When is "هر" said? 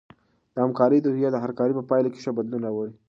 1.43-1.51